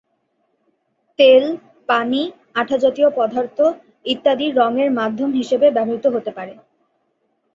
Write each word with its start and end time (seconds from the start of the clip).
তেল, 1.19 1.43
পানি, 1.89 2.21
আঠা 2.55 2.77
জাতীয় 2.77 3.09
পদার্থ, 3.15 3.57
ইত্যাদি 4.05 4.45
রঙের 4.51 4.89
মাধ্যম 4.91 5.29
হিসেবে 5.33 5.67
ব্যবহৃত 5.71 6.05
হতে 6.07 6.31
পারে। 6.37 6.53